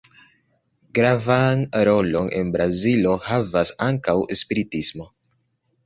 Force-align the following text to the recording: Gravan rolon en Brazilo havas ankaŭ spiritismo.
Gravan 0.99 1.61
rolon 1.89 2.33
en 2.39 2.51
Brazilo 2.57 3.15
havas 3.29 3.77
ankaŭ 3.93 4.21
spiritismo. 4.45 5.13